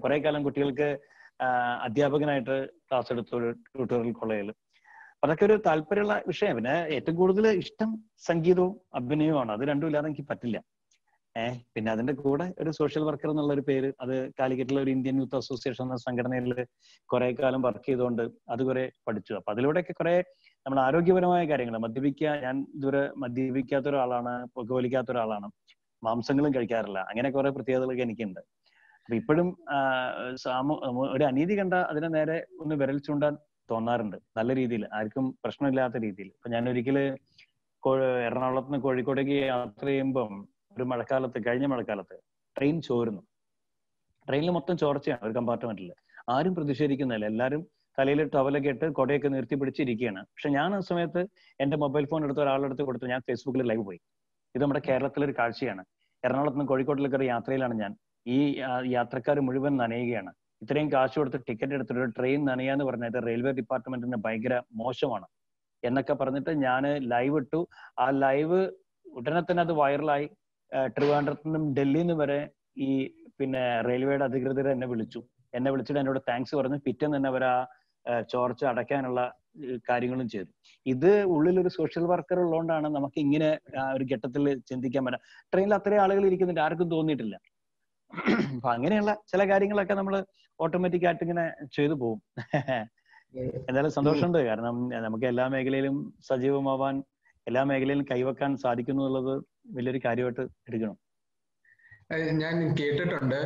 കുറെ 0.03 0.17
കാലം 0.19 0.41
കുട്ടികൾക്ക് 0.43 0.87
അധ്യാപകനായിട്ട് 1.87 2.55
ക്ലാസ് 2.87 3.09
എടുത്തു 3.13 3.35
ട്യൂട്ടോറിയൽ 3.67 4.13
കോളേജിൽ 4.13 4.49
അതൊക്കെ 5.23 5.43
ഒരു 5.45 5.55
താല്പര്യമുള്ള 5.65 6.15
വിഷയം. 6.27 6.55
പിന്നെ 6.55 6.75
ഏറ്റവും 6.95 7.15
കൂടുതൽ 7.15 7.45
ഇഷ്ടം 7.63 7.89
സംഗീതവും 8.27 8.71
അഭിനയവുമാണ്. 8.99 9.51
അത് 9.51 9.63
രണ്ടും 9.71 9.87
ഇല്ലാതെ 9.87 10.07
എനിക്ക് 10.07 10.25
പറ്റില്ല. 10.31 10.57
ഏഹ് 11.35 11.57
പിന്നെ 11.73 11.89
അതിന്റെ 11.91 12.13
കൂടെ 12.21 12.45
ഒരു 12.61 12.71
സോഷ്യൽ 12.79 13.03
വർക്കർ 13.03 13.29
എന്നുള്ള 13.29 13.51
ഒരു 13.53 13.63
പേര് 13.67 13.89
അത് 14.03 14.15
കാലിക്കറ്റിലെ 14.39 14.79
ഒരു 14.81 14.91
ഇന്ത്യൻ 14.95 15.17
യൂത്ത് 15.21 15.35
അസോസിയേഷൻ 15.35 15.83
എന്ന 15.85 15.97
സംഘടനയിൽ 16.05 16.53
കുറെ 17.09 17.27
കാലം 17.41 17.61
വർക്ക് 17.61 17.85
ചെയ്തുകൊണ്ട് 17.85 18.23
അത് 18.53 18.63
കുറെ 18.69 18.83
പഠിച്ചു. 19.07 19.33
അപ്പൊ 19.33 19.51
അതിലൂടെയൊക്കെ 19.53 19.93
കുറെ 19.93 20.15
നമ്മൾ 20.65 20.79
ആരോഗ്യപരമായ 20.85 21.43
കാര്യങ്ങൾ 21.49 21.75
മദ്യപിക്കുക 21.85 22.31
ഞാൻ 22.45 22.55
ഇതുവരെ 22.77 23.03
മദ്യപിക്കാത്ത 23.23 23.87
ഒരാളാണ് 23.91 24.33
പുകവലിക്കാത്ത 24.55 25.09
ഒരാളാണ് 25.13 25.47
മാംസങ്ങളും 26.03 26.51
കഴിക്കാറില്ല 26.55 26.99
അങ്ങനെ 27.11 27.29
കുറെ 27.35 27.49
പ്രത്യേകതകളൊക്കെ 27.55 28.03
എനിക്കുണ്ട്. 28.07 28.41
അപ്പൊ 29.03 29.15
ഇപ്പോഴും 29.21 29.47
സാമൂ 30.43 30.73
ഒരു 31.15 31.23
അനീതി 31.29 31.55
കണ്ട 31.59 31.75
അതിനെ 31.91 32.09
നേരെ 32.17 32.37
ഒന്ന് 32.63 32.75
വിരൽ 32.81 32.99
ചൂണ്ടാൻ 33.07 33.33
തോന്നാറുണ്ട് 33.69 34.17
നല്ല 34.37 34.51
രീതിയിൽ. 34.59 34.83
ആർക്കും 34.97 35.25
പ്രശ്നമില്ലാത്ത 35.43 35.97
രീതിയിൽ. 36.05 36.29
ഇപ്പൊ 36.37 36.49
ഞാൻ 36.55 36.63
ഒരിക്കൽ 36.71 36.97
എറണാകുളത്ത് 38.29 38.69
നിന്ന് 38.71 38.83
കോഴിക്കോടേക്ക് 38.85 39.37
യാത്ര 39.51 39.85
ചെയ്യുമ്പം 39.91 40.33
ഒരു 40.75 40.85
മഴക്കാലത്ത് 40.91 41.39
കഴിഞ്ഞ 41.47 41.65
മഴക്കാലത്ത് 41.73 42.17
ട്രെയിൻ 42.55 42.77
ചോരുന്നു. 42.89 43.21
ട്രെയിനിൽ 44.27 44.51
മൊത്തം 44.57 44.75
ചോർച്ചയാണ് 44.83 45.23
ഒരു 45.27 45.35
കമ്പാർട്ട്മെന്റിൽ 45.39 45.89
ആരും 46.35 46.53
പ്രതിഷേധിക്കുന്നില്ല. 46.57 47.25
എല്ലാവരും 47.31 47.61
തലയിൽ 47.97 48.19
ടവലൊക്കെ 48.35 48.69
ഇട്ട് 48.73 48.87
കൊടയൊക്കെ 48.99 49.29
നിർത്തി 49.35 49.55
പിടിച്ചിരിക്കുകയാണ്. 49.61 50.21
പക്ഷെ 50.33 50.49
ഞാൻ 50.57 50.75
ആ 50.77 50.79
സമയത്ത് 50.89 51.21
എന്റെ 51.63 51.77
മൊബൈൽ 51.83 52.05
ഫോൺ 52.11 52.23
എടുത്ത് 52.27 52.43
അടുത്ത് 52.67 52.83
കൊടുത്തു. 52.89 53.07
ഞാൻ 53.13 53.21
ഫേസ്ബുക്കിൽ 53.29 53.63
ലൈവ് 53.71 53.83
പോയി. 53.89 53.99
ഇത് 54.55 54.61
നമ്മുടെ 54.63 54.81
കേരളത്തിലെ 54.89 55.25
ഒരു 55.29 55.35
കാഴ്ചയാണ്. 55.39 55.83
എറണാകുളത്ത് 56.23 56.57
നിന്ന് 56.57 56.69
കോഴിക്കോട്ടിലേക്ക് 56.71 57.17
ഒരു 57.19 57.27
യാത്രയിലാണ് 57.33 57.75
ഞാൻ. 57.83 57.91
ഈ 58.35 58.39
യാത്രക്കാർ 58.95 59.37
മുഴുവൻ 59.47 59.73
നനയുകയാണ്. 59.83 60.31
ഇത്രയും 60.63 60.87
കാശ് 60.93 61.15
കൊടുത്ത് 61.19 61.39
ടിക്കറ്റ് 61.47 61.75
എടുത്തിട്ട് 61.77 62.01
ഒരു 62.03 62.11
ട്രെയിൻ 62.17 62.41
നനയാന്ന് 62.49 62.85
പറഞ്ഞത് 62.89 63.17
റെയിൽവേ 63.27 63.51
ഡിപ്പാർട്ട്മെന്റിന് 63.59 64.17
ഭയങ്കര 64.25 64.55
മോശമാണ്. 64.81 65.27
എന്നൊക്കെ 65.83 66.13
പറഞ്ഞിട്ട് 66.13 66.51
ഞാൻ 66.65 66.83
ലൈവ് 67.13 67.37
ഇട്ടു. 67.41 67.61
ആ 68.03 68.07
ലൈവ് 68.23 68.59
ഉടനെ 69.05 69.41
തന്നെ 69.41 69.61
അത് 69.67 69.73
വൈറലായി 69.81 70.25
ട്രിവാൻഡ്രത്തു 70.95 71.45
നിന്നും 71.47 71.63
ഡൽഹിയിൽ 71.77 72.07
നിന്ന് 72.07 72.15
വരെ 72.23 72.39
ഈ 72.87 72.89
പിന്നെ 73.39 73.63
റെയിൽവേയുടെ 73.87 74.25
അധികൃതർ 74.29 74.67
എന്നെ 74.75 74.87
വിളിച്ചു. 74.91 75.19
എന്നെ 75.57 75.69
വിളിച്ചിട്ട് 75.71 75.99
എന്നോട് 76.01 76.19
താങ്ക്സ് 76.29 76.55
പറഞ്ഞു. 76.59 76.77
പിറ്റേന്ന് 76.85 77.17
തന്നെ 77.17 77.29
അവർ 77.33 77.43
ആ 77.53 77.55
ചോർച്ച 78.31 78.63
അടയ്ക്കാനുള്ള 78.71 79.21
കാര്യങ്ങളും 79.89 80.27
ചെയ്തു. 80.33 80.49
ഇത് 80.85 81.11
ഉള്ളിൽ 81.33 81.55
ഒരു 81.63 81.69
സോഷ്യൽ 81.77 82.05
വർക്കർ 82.11 82.37
ഉള്ളതുകൊണ്ടാണ് 82.43 82.87
നമുക്ക് 82.97 83.19
ഇങ്ങനെ 83.25 83.49
ഒരു 83.95 84.05
ഘട്ടത്തിൽ 84.13 84.43
ചിന്തിക്കാൻ 84.69 85.03
പറ്റാം 85.07 85.23
ട്രെയിനിൽ 85.53 85.75
അത്രയും 85.77 86.01
ആളുകൾ 86.03 86.25
ഇരിക്കുന്നുണ്ട് 86.29 86.63
ആർക്കും 86.67 86.89
തോന്നിയിട്ടില്ല. 86.95 87.35
അപ്പൊ 88.55 88.69
അങ്ങനെയുള്ള 88.75 89.11
ചില 89.31 89.41
കാര്യങ്ങളൊക്കെ 89.51 89.95
നമ്മൾ 89.99 90.15
ഓട്ടോമാറ്റിക് 90.59 91.05
ആയിട്ട് 91.09 91.23
ഇങ്ങനെ 91.27 91.45
ചെയ്തു 91.77 91.95
പോകും 92.01 92.21
എന്തായാലും 93.67 93.93
സന്തോഷമുണ്ട്. 93.97 94.39
കാരണം 94.49 94.75
നമുക്ക് 95.05 95.25
എല്ലാ 95.31 95.45
മേഖലയിലും 95.53 95.97
സജീവമാവാൻ 96.29 96.95
എല്ലാ 97.47 97.61
മേഖലയിലും 97.69 98.05
കൈവക്കാൻ 98.11 98.51
സാധിക്കുന്നു 98.63 99.01
എന്നുള്ളത് 99.03 99.33
വലിയൊരു 99.77 99.99
കാര്യമായിട്ട് 100.05 100.43
എടുക്കണം. 100.67 100.97
ഞാൻ 102.41 102.55
കേട്ടിട്ടുണ്ട്. 102.79 103.39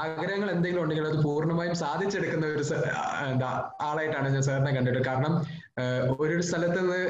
ആഗ്രഹങ്ങൾ 0.00 0.48
എന്തെങ്കിലും 0.54 0.82
ഉണ്ടെങ്കിൽ 0.84 1.06
അത് 1.10 1.18
പൂർണമായും 1.26 1.74
സാധിച്ചെടുക്കുന്ന 1.82 2.46
ഒരു 2.56 2.64
എന്താ 3.30 3.50
ആളായിട്ടാണ് 3.88 4.28
ഞാൻ 4.34 4.44
സാറിനെ 4.48 4.72
കണ്ടിട്ട് 4.76 5.02
കാരണം 5.08 5.34
ഒരു 6.22 6.36
സ്ഥലത്ത് 6.48 6.80
നിന്ന് 6.80 7.00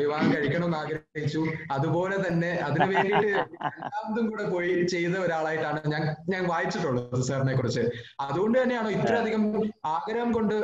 വിവാഹം 0.00 0.28
കഴിക്കണം 0.34 0.66
എന്ന് 0.68 0.78
ആഗ്രഹിച്ചു. 0.82 1.42
അതുപോലെ 1.76 2.16
തന്നെ 2.26 2.50
അതിനു 2.66 2.88
വേണ്ടിയിട്ട് 2.92 3.30
രണ്ടാമതും 3.76 4.26
കൂടെ 4.30 4.44
പോയി 4.54 4.72
ചെയ്ത 4.94 5.14
ഒരാളായിട്ടാണ് 5.26 5.80
ഞാൻ 5.94 6.02
ഞാൻ 6.34 6.42
വായിച്ചിട്ടുള്ളത് 6.52 7.22
സാറിനെ 7.28 7.54
കുറിച്ച്. 7.60 7.84
അതുകൊണ്ട് 8.26 8.56
തന്നെയാണോ 8.62 8.90
ഇത്രയധികം 8.98 9.44
ആഗ്രഹം 9.96 10.32
കൊണ്ട് 10.38 10.56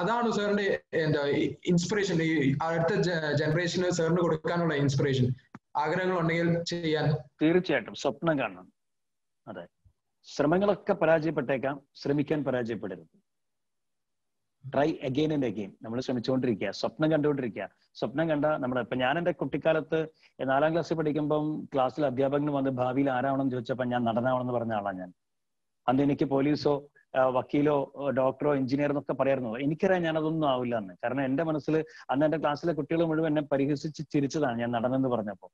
അതാണോ 0.00 0.30
സാറിന്റെ 0.38 0.66
എന്താ 1.04 1.22
ഇൻസ്പിറേഷൻ 1.72 2.18
ഈ 2.30 2.32
അടുത്ത 2.68 2.92
ജനറേഷന് 3.42 3.90
സാറിന് 3.98 4.22
കൊടുക്കാനുള്ള 4.26 4.74
ഇൻസ്പിറേഷൻ 4.84 5.28
ആഗ്രഹങ്ങൾ 5.84 6.16
ഉണ്ടെങ്കിൽ 6.22 6.48
ചെയ്യാൻ. 6.72 7.06
തീർച്ചയായിട്ടും. 7.42 7.96
സ്വപ്നം 8.02 8.36
കാണണം. 8.42 8.66
അതെ. 9.48 9.66
ശ്രമങ്ങളൊക്കെ 10.24 10.92
പരാജയപ്പെട്ടേക്കാം. 10.92 11.82
ശ്രമിക്കാൻ 11.94 12.44
പരാജയപ്പെടരുത്. 12.44 13.18
ട്രൈ 14.64 14.92
അഗെയിൻ 15.02 15.32
ആൻഡ് 15.32 15.46
അഗെയിൻ 15.46 15.72
നമ്മൾ 15.82 16.00
ശ്രമിച്ചുകൊണ്ടിരിക്കുക. 16.00 16.70
സ്വപ്നം 16.70 17.12
കണ്ടുകൊണ്ടിരിക്കുക. 17.12 17.68
സ്വപ്നം 17.94 18.28
കണ്ട 18.28 18.44
നമ്മൾ 18.44 18.80
ഇപ്പൊ 18.80 18.96
ഞാൻ 18.96 19.18
എന്റെ 19.18 19.32
കുട്ടിക്കാലത്ത് 19.32 20.08
നാലാം 20.44 20.72
ക്ലാസ്സിൽ 20.72 20.94
പഠിക്കുമ്പം 20.94 21.64
ക്ലാസ്സിൽ 21.74 22.06
അധ്യാപകൻ 22.06 22.52
വന്ന് 22.52 22.70
ഭാവിയിൽ 22.70 23.10
ആരാവണം 23.10 23.50
ചോദിച്ചപ്പോൾ 23.50 23.84
ഞാൻ 23.84 24.04
നടനാവണമെന്ന് 24.04 24.52
പറഞ്ഞ 24.52 24.74
ആളാണ് 24.74 24.98
ഞാൻ. 24.98 25.12
അന്ന് 25.88 26.02
എനിക്ക് 26.02 26.24
പോലീസോ 26.24 26.74
വക്കീലോ 27.16 27.76
ഡോക്ടറോ 28.16 28.54
എഞ്ചിനീയർ 28.54 28.90
എന്നൊക്കെ 28.90 29.12
പറയായിരുന്നു. 29.12 29.58
എനിക്കറിയാം 29.58 30.02
ഞാൻ 30.02 30.18
അതൊന്നും 30.18 30.48
ആവില്ല 30.48 30.78
എന്ന്. 30.78 30.94
കാരണം 31.04 31.24
എന്റെ 31.24 31.42
മനസ്സിൽ 31.42 31.84
അന്ന് 32.10 32.26
എന്റെ 32.26 32.38
ക്ലാസ്സിലെ 32.38 32.72
കുട്ടികൾ 32.72 33.04
മുഴുവൻ 33.04 33.28
എന്നെ 33.28 33.42
പരിഹസിച്ച് 33.42 34.02
ചിരിച്ചതാണ് 34.12 34.58
ഞാൻ 34.60 34.70
നടനെന്ന് 34.70 35.08
പറഞ്ഞപ്പോൾ 35.08 35.50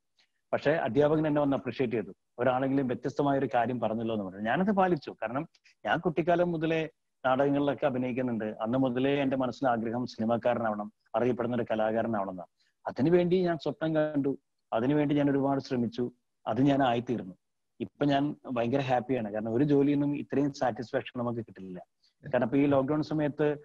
പക്ഷെ 0.55 0.71
അധ്യാപകൻ 0.71 1.27
എന്നെ 1.27 1.41
വന്ന് 1.41 1.57
അപ്രീഷിയേറ്റ് 1.57 1.95
ചെയ്തു. 1.95 2.13
ഒരാളെങ്കിലും 2.39 2.87
വ്യത്യസ്തമായ 2.87 3.39
ഒരു 3.39 3.49
കാര്യം 3.55 3.81
പറഞ്ഞല്ലോ 3.81 4.15
എന്ന് 4.15 4.27
പറഞ്ഞു. 4.27 4.41
ഞാനത് 4.41 4.73
പാലിച്ചു. 4.73 5.11
കാരണം 5.11 5.49
ഞാൻ 5.87 5.99
കുട്ടിക്കാലം 5.99 6.53
മുതലേ 6.53 6.89
നാടകങ്ങളിലൊക്കെ 7.27 7.87
അഭിനയിക്കുന്നുണ്ട്. 7.87 8.45
അന്ന് 8.45 8.79
മുതലേ 8.79 9.23
എന്റെ 9.23 9.37
മനസ്സിൽ 9.37 9.69
ആഗ്രഹം 9.69 10.07
സിനിമാക്കാരനാവണം 10.07 10.93
അറിയപ്പെടുന്ന 11.15 11.57
ഒരു 11.57 11.67
കലാകാരനാവണം 11.71 12.41
അതിനുവേണ്ടി 12.87 13.43
ഞാൻ 13.43 13.59
സ്വപ്നം 13.59 13.97
കണ്ടു. 13.97 14.39
അതിനുവേണ്ടി 14.73 15.15
ഞാൻ 15.15 15.31
ഒരുപാട് 15.31 15.61
ശ്രമിച്ചു. 15.61 16.13
അത് 16.47 16.61
ഞാൻ 16.63 16.83
ആയിത്തീർന്നു. 16.83 17.35
ഇപ്പൊ 17.81 18.07
ഞാൻ 18.07 18.37
ഭയങ്കര 18.53 18.81
ഹാപ്പിയാണ്. 18.81 19.33
കാരണം 19.33 19.55
ഒരു 19.55 19.65
ജോലിയൊന്നും 19.65 20.17
ഇത്രയും 20.17 20.53
സാറ്റിസ്ഫാക്ഷൻ 20.53 21.21
നമുക്ക് 21.21 21.41
കിട്ടില്ല. 21.41 21.79
കാരണം 22.27 22.45
ഇപ്പൊ 22.45 22.57
ഈ 22.57 22.67
ലോക്ക്ഡൌൺ 22.67 23.03
സമയത്ത് 23.03 23.57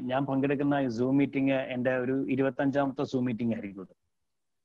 ഞാൻ 0.00 0.26
പങ്കെടുക്കുന്ന 0.26 0.88
സൂം 0.88 1.16
മീറ്റിംഗ് 1.16 1.52
എന്റെ 1.52 1.98
ഒരു 1.98 2.26
ഇരുപത്തി 2.28 2.62
അഞ്ചാമത്തെ 2.62 3.04
സൂം 3.04 3.24
മീറ്റിംഗ് 3.24 3.54
ആയിരിക്കും 3.54 3.99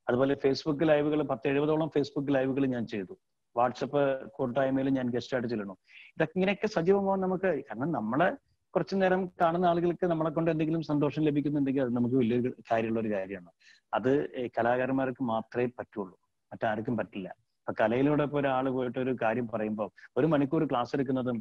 അതുപോലെ 0.07 0.33
ഫേസ്ബുക്ക് 0.43 0.85
ലൈവുകൾ 0.89 1.21
പത്ത് 1.31 1.47
എഴുപതോളം 1.51 1.89
ഫേസ്ബുക്ക് 1.95 2.31
ലൈവുകൾ 2.35 2.65
ഞാൻ 2.75 2.83
ചെയ്തു. 2.93 3.13
വാട്സപ്പ് 3.55 4.01
കൂട്ടായ്മയിൽ 4.37 4.89
ഞാൻ 4.97 5.07
ഗസ്റ്റ് 5.15 5.33
ആയിട്ട് 5.35 5.49
ചെല്ലണം 5.53 5.77
ഇതൊക്കെ 6.15 6.35
ഇങ്ങനെയൊക്കെ 6.37 6.67
സജീവമാവാൻ 6.75 7.19
നമുക്ക് 7.25 7.49
കാരണം 7.67 7.91
നമ്മളെ 7.99 8.29
കുറച്ചു 8.73 8.95
നേരം 9.01 9.21
കാണുന്ന 9.41 9.65
ആളുകൾക്ക് 9.71 10.05
നമ്മളെ 10.11 10.31
കൊണ്ട് 10.37 10.49
എന്തെങ്കിലും 10.51 10.81
സന്തോഷം 10.89 11.23
ലഭിക്കുന്നുണ്ടെങ്കിൽ 11.27 11.83
അത് 11.85 11.93
നമുക്ക് 11.97 12.17
വലിയൊരു 12.21 12.49
കാര്യമുള്ള 12.71 12.99
ഒരു 13.03 13.11
കാര്യമാണ്. 13.15 13.51
അത് 13.97 14.11
കലാകാരന്മാർക്ക് 14.57 15.23
മാത്രമേ 15.33 15.67
പറ്റുള്ളൂ. 15.79 16.15
മറ്റാർക്കും 16.51 16.95
പറ്റില്ല. 17.01 17.27
ഇപ്പൊ 17.61 17.73
കലയിലൂടെ 17.81 18.23
ഇപ്പൊ 18.27 18.37
ഒരാൾ 18.41 18.65
പോയിട്ട് 18.75 18.99
ഒരു 19.03 19.13
കാര്യം 19.21 19.45
പറയുമ്പോൾ 19.53 19.87
ഒരു 20.17 20.27
മണിക്കൂർ 20.33 20.63
ക്ലാസ് 20.71 20.91
എടുക്കുന്നതും 20.95 21.37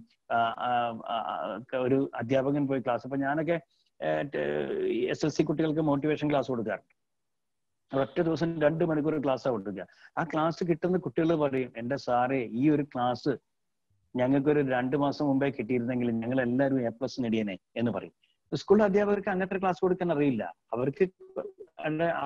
ഒരു 1.87 1.99
അധ്യാപകൻ 2.21 2.65
പോയി 2.71 2.83
ക്ലാസ് 2.87 3.05
ഇപ്പൊ 3.07 3.19
ഞാനൊക്കെ 3.25 3.57
എസ് 5.15 5.25
എൽ 5.27 5.33
സി 5.37 5.43
കുട്ടികൾക്ക് 5.49 5.83
മോട്ടിവേഷൻ 5.91 6.31
ക്ലാസ് 6.31 6.49
കൊടുക്കാറുണ്ട്. 6.53 6.94
ഒറ്റ 7.93 8.17
ദിവസം 8.27 8.51
രണ്ട് 8.65 8.85
മണിക്കൂർ 8.91 9.15
ക്ലാസ് 9.25 9.49
കൊടുക്കുക. 9.55 9.83
ആ 10.19 10.23
ക്ലാസ് 10.33 10.63
കിട്ടുന്ന 10.69 10.97
കുട്ടികൾ 11.07 11.31
പറയും 11.43 11.71
എന്റെ 11.81 11.97
സാറേ 12.07 12.41
ഈ 12.61 12.63
ഒരു 12.75 12.85
ക്ലാസ് 12.93 13.33
ഞങ്ങൾക്ക് 14.15 14.51
ഒരു 14.55 14.63
രണ്ട് 14.75 14.97
മാസം 15.05 15.25
മുമ്പേ 15.29 15.49
കിട്ടിയിരുന്നെങ്കിൽ 15.59 16.09
ഞങ്ങൾ 16.23 16.39
എല്ലാവരും 16.47 16.81
എ 16.89 16.93
പ്ലസ് 16.99 17.23
നേടിയനെ 17.25 17.57
എന്ന് 17.81 17.91
പറയും. 17.97 18.15
സ്കൂൾ 18.53 18.81
അധ്യാപകർക്ക് 18.87 19.31
അങ്ങനത്തെ 19.33 19.59
ക്ലാസ് 19.63 19.81
കൊടുക്കാൻ 19.85 20.11
അറിയില്ല. 20.15 20.45
അവർക്ക് 20.75 21.05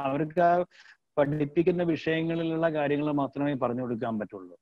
അവർക്ക് 0.05 0.41
ആ 0.49 0.53
പഠിപ്പിക്കുന്ന 1.17 1.83
വിഷയങ്ങളിലുള്ള 1.93 2.67
കാര്യങ്ങൾ 2.79 3.09
മാത്രമേ 3.21 3.55
പറഞ്ഞു 3.62 3.83
കൊടുക്കാൻ 3.85 4.15
പറ്റുള്ളൂ. 4.21 4.57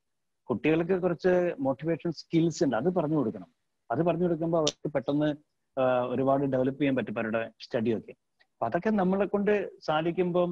കുട്ടികൾക്ക് 0.48 0.96
കുറച്ച് 1.04 1.32
മോട്ടിവേഷൻ 1.66 2.10
സ്കിൽസ് 2.20 2.60
ഉണ്ട്. 2.64 2.76
അത് 2.80 2.88
പറഞ്ഞു 2.98 3.16
കൊടുക്കണം. 3.20 3.48
അത് 3.90 4.00
പറഞ്ഞു 4.08 4.26
കൊടുക്കുമ്പോൾ 4.26 4.58
അവർക്ക് 4.62 4.90
പെട്ടെന്ന് 4.96 5.28
ഒരുപാട് 6.12 6.44
ഡെവലപ്പ് 6.52 6.80
ചെയ്യാൻ 6.80 6.94
പറ്റും 6.98 7.16
അവരുടെ 7.18 7.42
സ്റ്റഡിയൊക്കെ 7.64 8.12
അപ്പൊ 8.52 8.66
അതൊക്കെ 8.68 8.90
നമ്മളെ 9.00 9.26
കൊണ്ട് 9.34 9.52
സാധിക്കുമ്പം 9.86 10.50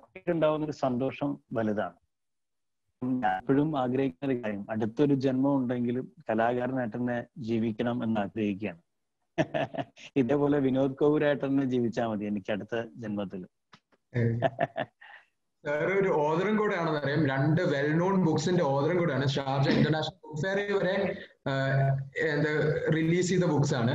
കുട്ടിക്കുണ്ടാവുന്ന 0.00 0.64
ഒരു 0.64 0.76
സന്തോഷം 0.84 1.30
വലുതാണ്. 1.56 1.96
ഞാൻ 3.02 3.36
എപ്പോഴും 3.38 3.70
ആഗ്രഹിക്കുന്ന 3.78 4.26
ഒരു 4.28 4.36
കാര്യം 4.40 4.64
അടുത്തൊരു 4.70 5.14
ജന്മം 5.24 5.54
ഉണ്ടെങ്കിലും 5.58 6.06
കലാകാരനായിട്ട് 6.28 6.96
തന്നെ 6.96 7.16
ജീവിക്കണം 7.48 7.96
എന്ന് 8.06 8.18
ആഗ്രഹിക്കുകയാണ്. 8.24 8.80
ഇതേപോലെ 10.20 10.56
വിനോദ് 10.66 10.96
കൗരായിട്ട് 11.00 11.44
തന്നെ 11.44 11.64
ജീവിച്ചാൽ 11.64 12.06
മതി 12.10 12.24
എനിക്ക് 12.30 12.50
അടുത്ത 12.54 12.74
ജന്മത്തിൽ 13.02 13.42
ഒരു 15.92 16.10
ഓതറും 16.22 16.54
കൂടെയാണെന്ന് 16.60 17.00
അറിയാം 17.00 17.22
രണ്ട് 17.32 17.60
വെൽ 17.72 17.90
നോൺ 17.98 18.14
ബുക്സിന്റെ 18.26 18.64
ഓതറും 18.72 18.96
കൂടെയാണ്. 19.00 19.26
ഷാർജ 19.34 19.66
ഇന്റർനാഷണൽ 19.76 20.18
ബുക്ക് 20.24 20.40
ഫെയർ 20.42 20.58
വരെ 20.78 20.94
എന്താ 22.26 22.52
റിലീസ് 22.96 23.30
ചെയ്ത 23.30 23.46
ബുക്സ് 23.52 23.74
ആണ്. 23.80 23.94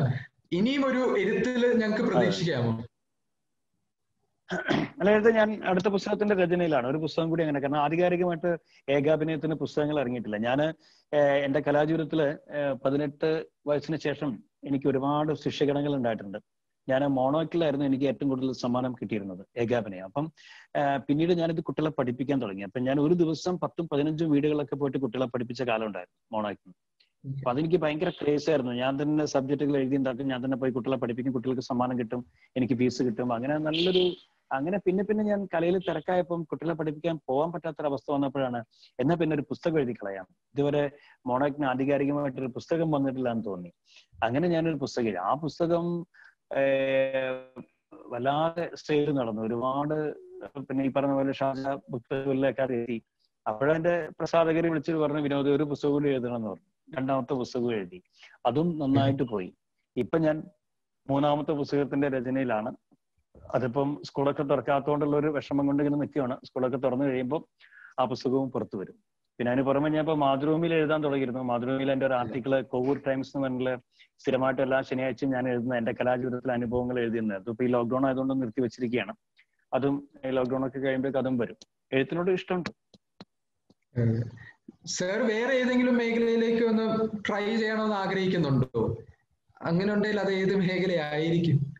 ഇനിയും 0.51 0.84
ഒരു 0.89 1.01
എഴുത്തിൽ 1.24 1.63
ഞങ്ങൾക്ക് 1.81 2.05
പ്രതീക്ഷിക്കാമോ? 2.10 2.72
അതായത് 5.01 5.30
ഞാൻ 5.36 5.62
അടുത്ത 5.63 5.88
പുസ്തകത്തിന്റെ 5.88 6.36
രചനയിലാണ്. 6.36 6.88
ഒരു 6.88 6.98
പുസ്തകം 6.98 7.30
കൂടി 7.30 7.42
അങ്ങനെ. 7.42 7.60
കാരണം 7.60 7.82
ആധികാരികമായിട്ട് 7.82 8.51
ഏകാഭിനയത്തിന് 8.89 9.56
പുസ്തകങ്ങൾ 9.56 10.00
ഇറങ്ങിയിട്ടില്ല. 10.00 10.38
ഞാൻ 10.38 10.62
എന്റെ 11.46 11.60
കലാജീവിതത്തിൽ 11.60 12.38
പതിനെട്ട് 12.86 13.46
വയസ്സിന് 13.68 13.98
ശേഷം 13.98 14.39
എനിക്ക് 14.63 14.88
ഒരുപാട് 14.88 15.34
ശിഷ്യഗണങ്ങൾ 15.34 15.96
ഉണ്ടായിട്ടുണ്ട്. 15.96 16.38
ഞാൻ 16.89 17.01
മോണോക്കിലായിരുന്നു 17.06 17.86
എനിക്ക് 17.86 18.06
ഏറ്റവും 18.06 18.30
കൂടുതൽ 18.30 18.51
സമ്മാനം 18.51 18.94
കിട്ടിയിരുന്നത് 18.94 19.46
ഏകാഭിനയം. 19.58 20.06
അപ്പം 20.06 20.32
പിന്നീട് 21.08 21.34
ഞാനിത് 21.34 21.62
കുട്ടികളെ 21.62 21.89
പഠിപ്പിക്കാൻ 21.89 22.42
തുടങ്ങി. 22.42 22.62
അപ്പൊ 22.62 22.80
ഞാൻ 22.80 23.00
ഒരു 23.00 23.13
ദിവസം 23.13 23.60
പത്തും 23.60 23.88
പതിനഞ്ചും 23.92 24.32
വീടുകളൊക്കെ 24.32 24.75
പോയിട്ട് 24.75 24.98
കുട്ടികളെ 24.98 25.27
പഠിപ്പിച്ച 25.27 25.63
കാലം 25.63 25.86
ഉണ്ടായിരുന്നു 25.86 26.38
മോണോയ്ക്ക് 26.38 26.74
അപ്പൊ 27.38 27.51
അതെനിക്ക് 27.51 27.75
ഭയങ്കര 27.75 28.10
ക്രേസ് 28.10 28.50
ആയിരുന്നു. 28.50 28.72
ഞാൻ 28.72 29.01
തന്നെ 29.01 29.25
സബ്ജക്റ്റുകൾ 29.25 29.77
എഴുതി 29.77 29.96
ഉണ്ടാക്കും. 29.96 30.27
ഞാൻ 30.27 30.46
തന്നെ 30.46 30.58
പോയി 30.58 30.72
കുട്ടികളെ 30.72 30.98
പഠിപ്പിക്കും. 30.98 31.34
കുട്ടികൾക്ക് 31.34 31.62
സമ്മാനം 31.62 32.00
കിട്ടും. 32.00 32.25
എനിക്ക് 32.58 32.74
ഫീസ് 32.74 33.04
കിട്ടും. 33.04 33.34
അങ്ങനെ 33.34 33.58
നല്ലൊരു 33.58 34.04
അങ്ങനെ 34.51 34.77
പിന്നെ 34.77 35.04
പിന്നെ 35.04 35.24
ഞാൻ 35.24 35.48
കലയിൽ 35.54 35.77
തിരക്കായപ്പം 35.77 36.44
കുട്ടികളെ 36.44 36.74
പഠിപ്പിക്കാൻ 36.74 37.20
പോകാൻ 37.27 37.51
പറ്റാത്തൊരവസ്ഥ 37.51 38.12
വന്നപ്പോഴാണ് 38.12 38.60
എന്നെ 39.00 39.16
പിന്നെ 39.16 39.34
ഒരു 39.36 39.42
പുസ്തകം 39.42 39.80
എഴുതി 39.80 39.94
കളയാം 39.94 40.27
ഇതുവരെ 40.56 40.84
മോണോക്കിന് 41.27 41.66
ആധികാരികമായിട്ടൊരു 41.66 42.48
പുസ്തകം 42.48 42.92
വന്നിട്ടില്ല 42.92 43.32
എന്ന് 43.32 43.46
തോന്നി. 43.46 43.72
അങ്ങനെ 44.24 44.48
ഞാനൊരു 44.48 44.75
പുസ്തകം 44.75 45.08
എഴുതി. 45.08 45.18
ആ 45.18 45.34
പുസ്തകം 45.34 45.86
വല്ലാതെ 48.12 48.72
സ്റ്റേജിൽ 48.75 49.12
നടന്നു. 49.13 49.42
ഒരുപാട് 49.42 49.98
പിന്നെ 50.58 50.86
ഈ 50.86 50.92
പറഞ്ഞ 50.96 51.13
പോലെ 51.13 51.34
ഷാജ 51.34 51.63
അത് 52.62 52.74
എത്തി. 52.74 52.98
അപ്പോഴെന്റെ 53.46 54.10
പ്രസാധകരെ 54.20 54.70
വിളിച്ചിട്ട് 54.70 55.00
പറഞ്ഞു 55.00 55.22
വിനോദ് 55.22 55.50
ഒരു 55.50 55.63
പുസ്തകം 55.63 56.08
എഴുതണം 56.08 56.36
എന്ന് 56.36 56.50
പറഞ്ഞു. 56.50 56.68
രണ്ടാമത്തെ 56.98 57.34
പുസ്തകം 57.34 57.72
എഴുതി. 57.74 58.00
അതും 58.46 58.68
നന്നായിട്ട് 58.80 59.24
പോയി. 59.24 59.50
ഇപ്പൊ 59.98 60.18
ഞാൻ 60.18 60.38
മൂന്നാമത്തെ 61.10 61.51
പുസ്തകത്തിന്റെ 61.51 62.08
രചനയിലാണ്. 62.10 62.70
അതിപ്പം 63.56 64.01
സ്കൂളൊക്കെ 64.06 64.44
തുറക്കാത്തതുകൊണ്ടുള്ള 64.44 65.18
ഒരു 65.18 65.27
വിഷമം 65.27 65.68
കൊണ്ട് 65.68 65.84
ഇങ്ങനെ 65.84 66.00
നിൽക്കുകയാണ് 66.01 66.38
സ്കൂളൊക്കെ 66.44 66.77
തുറന്നു 66.77 67.06
കഴിയുമ്പോൾ 67.06 67.46
ആ 68.00 68.06
പുസ്തകവും 68.06 68.51
പുറത്തു 68.51 68.77
വരും. 68.77 68.94
പിന്നെ 69.39 69.51
അതിന് 69.51 69.66
പുറമെ 69.66 69.89
ഞാൻ 69.89 70.00
ഇപ്പൊ 70.00 70.16
മാതൃഭൂമിയിൽ 70.16 70.74
എഴുതാൻ 70.74 71.04
തുടങ്ങിയിരുന്നു. 71.04 71.39
മാതൃഭൂമിയിൽ 71.39 71.92
എന്റെ 71.92 72.06
ഒരു 72.06 72.13
ആർട്ടിക്കിൾ 72.13 72.62
കോവിഡ് 72.62 73.01
ടൈംസ് 73.08 73.38
എന്ന് 73.38 73.48
പറഞ്ഞിട്ടുള്ള 73.48 73.82
സ്ഥിരമായിട്ട് 74.20 74.62
എല്ലാ 74.62 74.82
ശനിയാഴ്ചയും 74.82 75.32
ഞാൻ 75.32 75.50
എഴുതുന്ന 75.50 75.75
എന്റെ 75.75 75.92
കലാജീവിതത്തിലെ 75.92 76.54
അനുഭവങ്ങൾ 76.54 77.00
എഴുതിയിരുന്നത്. 77.00 77.38
അതിപ്പോ 77.38 77.66
ഈ 77.66 77.68
ലോക്ക്ഡൌൺ 77.68 78.06
ആയതുകൊണ്ട് 78.06 78.42
നിർത്തി 78.42 78.62
വെച്ചിരിക്കുകയാണ്. 78.62 79.16
അതും 79.74 80.10
ഈ 80.25 80.30
ലോക്ക്ഡൌൺ 80.30 80.68
ഒക്കെ 80.68 80.80
കഴിയുമ്പോഴേക്ക് 80.80 81.18
അതും 81.18 81.38
വരും. 81.38 81.56
എഴുത്തിനോട് 81.94 82.32
ഇഷ്ടമുണ്ട്? 82.32 82.70
സർ 84.86 85.20
വേറെ 85.20 85.54
ഏതെങ്കിലും 85.56 85.98
മേഖലയിലേക്ക് 85.98 86.63
ഒന്ന് 86.63 87.08
ട്രൈ 87.27 87.56
ചെയ്യണമെന്ന് 87.56 87.96
ആഗ്രഹിക്കുന്നുണ്ടോ? 87.96 88.98
അങ്ങനെ 89.62 89.94
ഉണ്ടെങ്കിൽ 89.94 90.20
അത് 90.20 90.32
ഏത് 90.32 90.56
മേഖലയായിരിക്കും? 90.56 91.76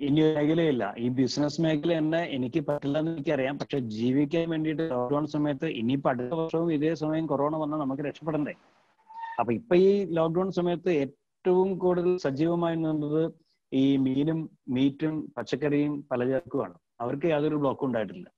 ഇനി 0.00 0.20
മേഖലയില്ല. 0.20 0.94
ഈ 0.98 1.08
ബിസിനസ് 1.08 1.60
മേഖല 1.60 1.98
തന്നെ 1.98 2.18
എനിക്ക് 2.18 2.60
പറ്റില്ല 2.60 2.98
എന്ന് 2.98 3.12
എനിക്കറിയാം. 3.12 3.58
പക്ഷെ 3.58 3.78
ജീവിക്കാൻ 3.78 4.50
വേണ്ടിയിട്ട് 4.50 4.90
ലോക്ക്ഡൌൺ 4.90 5.26
സമയത്ത് 5.26 5.66
ഇനിയിപ്പോ 5.66 6.10
അടുത്ത 6.10 6.34
വർഷവും 6.34 6.72
ഇതേ 6.72 6.94
സമയം 6.94 7.26
കൊറോണ 7.26 7.56
വന്നാൽ 7.56 7.78
നമുക്ക് 7.78 8.02
രക്ഷപ്പെടണ്ടേ? 8.02 8.54
അപ്പൊ 9.40 9.52
ഇപ്പൊ 9.52 9.76
ഈ 9.76 10.04
ലോക്ക്ഡൌൺ 10.04 10.50
സമയത്ത് 10.50 10.90
ഏറ്റവും 10.90 11.78
കൂടുതൽ 11.78 12.16
സജീവമായി 12.16 12.76
നിന്നത് 12.76 13.32
ഈ 13.72 13.96
മീനും 13.96 14.50
മീറ്റും 14.68 15.32
പച്ചക്കറിയും 15.36 16.08
പലചരക്കുമാണ് 16.10 16.74
അവർക്ക് 17.00 17.26
യാതൊരു 17.26 17.56
ബ്ലോക്കും 17.56 17.86
ഉണ്ടായിട്ടില്ല. 17.86 18.30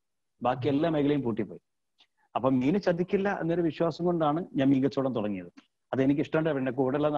ബാക്കി 0.42 0.68
എല്ലാ 0.68 0.90
മേഖലയും 0.90 1.22
പൂട്ടിപ്പോയി. 1.22 1.60
അപ്പൊ 2.36 2.50
മീന് 2.50 2.78
ചതിക്കില്ല 2.78 3.38
എന്നൊരു 3.40 3.60
വിശ്വാസം 3.60 4.04
കൊണ്ടാണ് 4.04 4.46
ഞാൻ 4.54 4.70
മീൻ 4.70 4.84
കച്ചവടം 4.84 5.14
തുടങ്ങിയത്. 5.14 5.50
അത് 5.92 6.02
എനിക്ക് 6.02 6.20
ഇഷ്ടമുണ്ട്. 6.20 6.50
പിന്നെ 6.50 6.72
കൂടെയുള്ള 6.72 7.08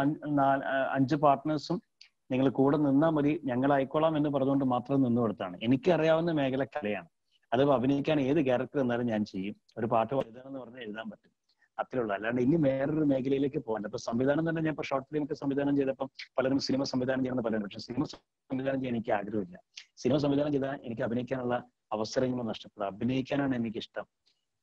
അഞ്ച് 0.91 1.17
പാർട്ട്നേഴ്സും 1.17 1.83
നിങ്ങൾ 2.31 2.49
കൂടെ 2.49 2.77
നിന്നാൽ 2.77 3.11
മതി 3.11 3.41
ഞങ്ങൾ 3.45 3.73
ആയിക്കോളാം 3.73 4.17
എന്ന് 4.17 4.31
പറഞ്ഞുകൊണ്ട് 4.31 4.65
മാത്രം 4.65 5.03
നിന്നു 5.03 5.21
കൊടുത്താണ്. 5.21 5.59
എനിക്കറിയാവുന്ന 5.63 6.33
മേഖല 6.33 6.65
കലയാണ്. 6.65 7.09
അത് 7.53 7.63
അഭിനയിക്കാൻ 7.71 8.21
ഏത് 8.21 8.47
ക്യാരക്ടർ 8.47 8.81
എന്നാലും 8.81 9.07
ഞാൻ 9.07 9.25
ചെയ്യും. 9.25 9.57
ഒരു 9.79 9.87
പാട്ട് 9.87 10.15
എഴുതണമെന്ന് 10.15 10.61
പറഞ്ഞാൽ 10.61 10.83
എഴുതാൻ 10.83 11.11
പറ്റും. 11.11 11.33
അത്രയുള്ളൂ. 11.79 12.15
അല്ലാണ്ട് 12.15 12.43
ഇനി 12.43 12.57
വേറൊരു 12.57 13.05
മേഖലയിലേക്ക് 13.05 13.59
പോകാൻ. 13.59 13.85
അപ്പൊ 13.85 13.99
സംവിധാനം 13.99 14.49
തന്നെ 14.49 14.63
ഞാൻ 14.63 14.71
ഇപ്പൊ 14.71 14.83
ഷോർട്ട് 14.83 15.09
ഫിലിം 15.09 15.23
ഒക്കെ 15.25 15.35
സംവിധാനം 15.35 15.77
ചെയ്തപ്പോൾ 15.77 16.09
പലരും 16.39 16.59
സിനിമ 16.59 16.83
സംവിധാനം 16.83 17.21
ചെയ്യണമെന്ന് 17.21 17.49
പലരും. 17.49 17.63
പക്ഷെ 17.63 17.79
സിനിമ 17.79 18.05
സംവിധാനം 18.05 18.81
ചെയ്യാൻ 18.81 18.97
എനിക്ക് 18.97 19.13
ആഗ്രഹമില്ല. 19.13 19.61
സിനിമ 19.97 20.19
സംവിധാനം 20.19 20.53
ചെയ്താൽ 20.53 20.81
എനിക്ക് 20.85 21.03
അഭിനയിക്കാനുള്ള 21.03 21.57
അവസരങ്ങൾ 21.93 22.43
നഷ്ടപ്പെടും. 22.43 22.87
അഭിനയിക്കാനാണ് 22.87 23.55
എനിക്ക് 23.55 23.79
ഇഷ്ടം 23.79 24.07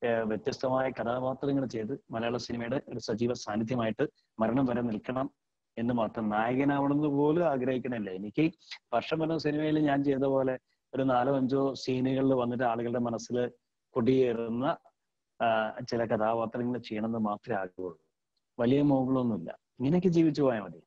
വ്യത്യസ്തമായ 0.02 0.90
കഥാപാത്രങ്ങൾ 0.90 1.66
ചെയ്ത് 1.66 2.00
മലയാള 2.10 2.36
സിനിമയുടെ 2.36 2.82
ഒരു 2.88 2.98
സജീവ 2.98 3.32
സാന്നിധ്യമായിട്ട് 3.32 4.04
മരണം 4.40 4.66
വരെ 4.66 4.80
നിൽക്കണം 4.80 5.30
എന്ന് 5.78 5.94
മാത്രം. 5.94 6.28
നായകനാവണമെന്ന് 6.28 7.08
പോലും 7.08 7.44
ആഗ്രഹിക്കണില്ല. 7.44 8.10
എനിക്ക് 8.10 8.44
വർഷം 8.94 9.22
എന്ന 9.22 9.38
സിനിമയിൽ 9.38 9.78
ഞാൻ 9.78 10.04
ചെയ്ത 10.04 10.24
പോലെ 10.34 10.58
ഒരു 10.94 11.02
നാലോ 11.02 11.36
അഞ്ചോ 11.36 11.74
സീനുകളിൽ 11.74 12.34
വന്നിട്ട് 12.34 12.64
ആളുകളുടെ 12.64 12.98
മനസ്സിൽ 12.98 13.50
കൊടിയേറുന്ന 13.90 14.76
ചില 15.88 16.04
കഥാപാത്രങ്ങൾ 16.04 16.78
ചെയ്യണമെന്ന് 16.78 17.18
മാത്രമേ 17.18 17.56
ആഗ്രഹമുള്ളൂ. 17.58 18.00
വലിയ 18.58 18.82
മോഹങ്ങളൊന്നുമില്ല. 18.82 19.50
ഇങ്ങനെയൊക്കെ 19.78 20.08
ജീവിച്ചു 20.08 20.42
പോയാൽ 20.42 20.62
മതി. 20.62 20.80